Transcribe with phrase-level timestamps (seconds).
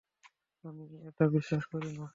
[0.63, 2.05] আমি এটা বিশ্বাস করিনা!